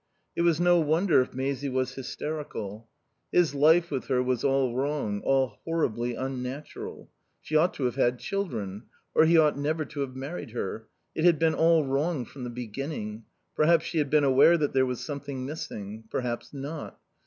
It 0.35 0.41
was 0.41 0.59
no 0.59 0.79
wonder 0.79 1.21
if 1.21 1.35
Maisie 1.35 1.69
was 1.69 1.93
hysterical. 1.93 2.89
His 3.31 3.53
life 3.53 3.91
with 3.91 4.05
her 4.05 4.23
was 4.23 4.43
all 4.43 4.75
wrong, 4.75 5.21
all 5.23 5.59
horribly 5.63 6.15
unnatural. 6.15 7.11
She 7.39 7.55
ought 7.55 7.75
to 7.75 7.83
have 7.83 7.93
had 7.97 8.17
children. 8.17 8.85
Or 9.13 9.25
he 9.25 9.37
ought 9.37 9.59
never 9.59 9.85
to 9.85 9.99
have 9.99 10.15
married 10.15 10.53
her. 10.53 10.87
It 11.13 11.23
had 11.23 11.37
been 11.37 11.53
all 11.53 11.85
wrong 11.85 12.25
from 12.25 12.43
the 12.43 12.49
beginning. 12.49 13.25
Perhaps 13.55 13.85
she 13.85 13.99
had 13.99 14.09
been 14.09 14.23
aware 14.23 14.57
that 14.57 14.73
there 14.73 14.87
was 14.87 15.01
something 15.01 15.45
missing. 15.45 16.05
Perhaps 16.09 16.51
not. 16.51 16.97